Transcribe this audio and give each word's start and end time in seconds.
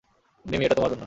মিমি, 0.45 0.63
এটা 0.65 0.75
তোমার 0.75 0.89
জন্য। 0.89 0.99